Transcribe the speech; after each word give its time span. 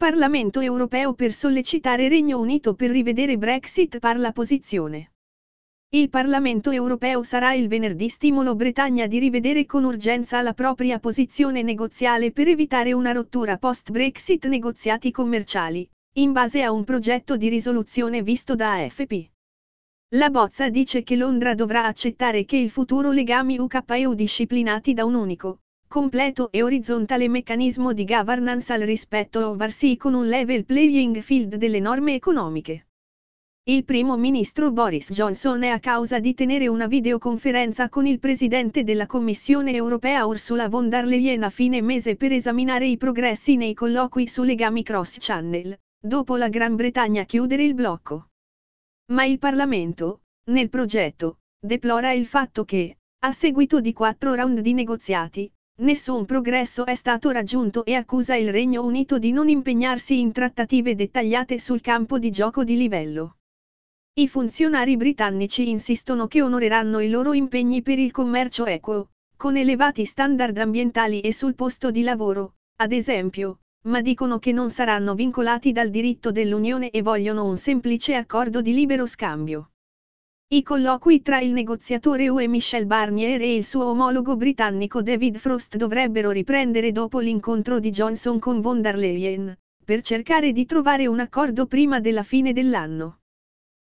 Parlamento 0.00 0.62
europeo 0.62 1.12
per 1.12 1.30
sollecitare 1.30 2.08
Regno 2.08 2.40
Unito 2.40 2.72
per 2.72 2.88
rivedere 2.90 3.36
Brexit 3.36 3.98
parla 3.98 4.32
posizione. 4.32 5.12
Il 5.90 6.08
Parlamento 6.08 6.70
europeo 6.70 7.22
sarà 7.22 7.52
il 7.52 7.68
venerdì 7.68 8.08
stimolo 8.08 8.54
Bretagna 8.54 9.06
di 9.06 9.18
rivedere 9.18 9.66
con 9.66 9.84
urgenza 9.84 10.40
la 10.40 10.54
propria 10.54 10.98
posizione 11.00 11.60
negoziale 11.60 12.32
per 12.32 12.48
evitare 12.48 12.94
una 12.94 13.12
rottura 13.12 13.58
post-Brexit 13.58 14.46
negoziati 14.46 15.10
commerciali, 15.10 15.86
in 16.14 16.32
base 16.32 16.62
a 16.62 16.72
un 16.72 16.84
progetto 16.84 17.36
di 17.36 17.50
risoluzione 17.50 18.22
visto 18.22 18.54
da 18.54 18.76
AFP. 18.76 19.28
La 20.14 20.30
bozza 20.30 20.70
dice 20.70 21.02
che 21.02 21.14
Londra 21.14 21.54
dovrà 21.54 21.84
accettare 21.84 22.46
che 22.46 22.56
il 22.56 22.70
futuro 22.70 23.10
legami 23.10 23.58
UK-EU 23.58 24.14
disciplinati 24.14 24.94
da 24.94 25.04
un 25.04 25.14
unico, 25.14 25.58
completo 25.90 26.52
e 26.52 26.62
orizzontale 26.62 27.28
meccanismo 27.28 27.92
di 27.92 28.04
governance 28.04 28.72
al 28.72 28.82
rispetto 28.82 29.48
oversee 29.48 29.96
con 29.96 30.14
un 30.14 30.28
level 30.28 30.64
playing 30.64 31.18
field 31.18 31.56
delle 31.56 31.80
norme 31.80 32.14
economiche. 32.14 32.86
Il 33.64 33.84
primo 33.84 34.16
ministro 34.16 34.70
Boris 34.70 35.10
Johnson 35.10 35.64
è 35.64 35.68
a 35.68 35.80
causa 35.80 36.20
di 36.20 36.32
tenere 36.32 36.68
una 36.68 36.86
videoconferenza 36.86 37.88
con 37.88 38.06
il 38.06 38.20
presidente 38.20 38.84
della 38.84 39.06
Commissione 39.06 39.72
europea 39.74 40.24
Ursula 40.26 40.68
von 40.68 40.88
der 40.88 41.06
Leyen 41.06 41.42
a 41.42 41.50
fine 41.50 41.82
mese 41.82 42.14
per 42.14 42.30
esaminare 42.30 42.86
i 42.86 42.96
progressi 42.96 43.56
nei 43.56 43.74
colloqui 43.74 44.28
su 44.28 44.44
legami 44.44 44.84
cross-channel, 44.84 45.76
dopo 46.00 46.36
la 46.36 46.48
Gran 46.48 46.76
Bretagna 46.76 47.24
chiudere 47.24 47.64
il 47.64 47.74
blocco. 47.74 48.28
Ma 49.10 49.24
il 49.24 49.40
Parlamento, 49.40 50.20
nel 50.50 50.68
progetto, 50.68 51.38
deplora 51.58 52.12
il 52.12 52.26
fatto 52.26 52.64
che, 52.64 52.98
a 53.24 53.32
seguito 53.32 53.80
di 53.80 53.92
quattro 53.92 54.34
round 54.34 54.60
di 54.60 54.72
negoziati, 54.72 55.52
Nessun 55.80 56.26
progresso 56.26 56.84
è 56.84 56.94
stato 56.94 57.30
raggiunto 57.30 57.86
e 57.86 57.94
accusa 57.94 58.34
il 58.34 58.50
Regno 58.50 58.84
Unito 58.84 59.18
di 59.18 59.32
non 59.32 59.48
impegnarsi 59.48 60.20
in 60.20 60.30
trattative 60.30 60.94
dettagliate 60.94 61.58
sul 61.58 61.80
campo 61.80 62.18
di 62.18 62.28
gioco 62.28 62.64
di 62.64 62.76
livello. 62.76 63.36
I 64.12 64.28
funzionari 64.28 64.98
britannici 64.98 65.70
insistono 65.70 66.26
che 66.26 66.42
onoreranno 66.42 66.98
i 66.98 67.08
loro 67.08 67.32
impegni 67.32 67.80
per 67.80 67.98
il 67.98 68.10
commercio 68.10 68.66
equo, 68.66 69.08
con 69.34 69.56
elevati 69.56 70.04
standard 70.04 70.58
ambientali 70.58 71.20
e 71.20 71.32
sul 71.32 71.54
posto 71.54 71.90
di 71.90 72.02
lavoro, 72.02 72.56
ad 72.76 72.92
esempio, 72.92 73.60
ma 73.84 74.02
dicono 74.02 74.38
che 74.38 74.52
non 74.52 74.68
saranno 74.68 75.14
vincolati 75.14 75.72
dal 75.72 75.88
diritto 75.88 76.30
dell'Unione 76.30 76.90
e 76.90 77.00
vogliono 77.00 77.46
un 77.46 77.56
semplice 77.56 78.16
accordo 78.16 78.60
di 78.60 78.74
libero 78.74 79.06
scambio. 79.06 79.70
I 80.52 80.64
colloqui 80.64 81.22
tra 81.22 81.38
il 81.38 81.52
negoziatore 81.52 82.28
UE 82.28 82.48
Michel 82.48 82.84
Barnier 82.84 83.40
e 83.40 83.54
il 83.54 83.64
suo 83.64 83.84
omologo 83.84 84.34
britannico 84.34 85.00
David 85.00 85.36
Frost 85.36 85.76
dovrebbero 85.76 86.32
riprendere 86.32 86.90
dopo 86.90 87.20
l'incontro 87.20 87.78
di 87.78 87.90
Johnson 87.90 88.40
con 88.40 88.60
von 88.60 88.82
der 88.82 88.96
Leyen, 88.96 89.56
per 89.84 90.00
cercare 90.00 90.50
di 90.50 90.64
trovare 90.64 91.06
un 91.06 91.20
accordo 91.20 91.66
prima 91.66 92.00
della 92.00 92.24
fine 92.24 92.52
dell'anno. 92.52 93.20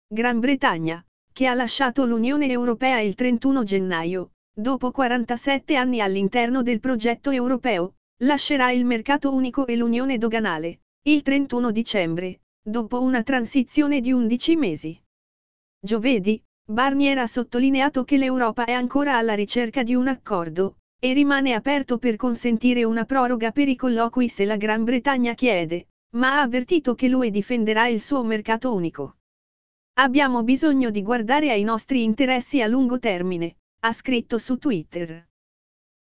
Gran 0.07 0.39
Bretagna, 0.39 1.05
che 1.33 1.49
ha 1.49 1.55
lasciato 1.55 2.07
l'Unione 2.07 2.47
Europea 2.49 3.01
il 3.01 3.17
31 3.17 3.65
gennaio, 3.65 4.31
dopo 4.55 4.93
47 4.93 5.75
anni 5.75 6.01
all'interno 6.01 6.63
del 6.63 6.79
progetto 6.79 7.33
europeo, 7.33 7.97
lascerà 8.19 8.71
il 8.71 8.85
mercato 8.85 9.35
unico 9.35 9.67
e 9.67 9.75
l'unione 9.75 10.17
doganale, 10.17 10.83
il 11.09 11.23
31 11.23 11.73
dicembre, 11.73 12.43
dopo 12.63 13.03
una 13.03 13.25
transizione 13.25 14.01
di 14.01 14.13
11 14.13 14.55
mesi. 14.57 15.03
Giovedì, 15.85 16.41
Barnier 16.73 17.19
ha 17.19 17.27
sottolineato 17.27 18.03
che 18.03 18.17
l'Europa 18.17 18.65
è 18.65 18.73
ancora 18.73 19.19
alla 19.19 19.34
ricerca 19.34 19.83
di 19.83 19.95
un 19.95 20.09
accordo, 20.09 20.79
e 20.98 21.12
rimane 21.12 21.53
aperto 21.53 21.98
per 21.98 22.17
consentire 22.17 22.83
una 22.84 23.05
proroga 23.05 23.53
per 23.53 23.69
i 23.69 23.77
colloqui 23.77 24.31
se 24.31 24.47
la 24.47 24.56
Gran 24.56 24.83
Bretagna 24.83 25.34
chiede, 25.34 25.89
ma 26.17 26.39
ha 26.39 26.41
avvertito 26.41 26.95
che 26.95 27.09
l'UE 27.09 27.31
difenderà 27.31 27.89
il 27.89 28.01
suo 28.01 28.25
mercato 28.25 28.73
unico. 28.73 29.17
Abbiamo 29.98 30.45
bisogno 30.45 30.89
di 30.89 31.03
guardare 31.03 31.51
ai 31.51 31.62
nostri 31.62 32.05
interessi 32.05 32.62
a 32.62 32.67
lungo 32.67 32.98
termine, 32.98 33.57
ha 33.81 33.92
scritto 33.92 34.39
su 34.39 34.57
Twitter. 34.57 35.29